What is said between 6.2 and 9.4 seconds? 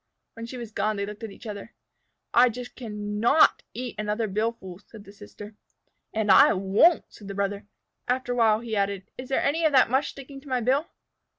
I won't!" said the brother. After a while he added, "Is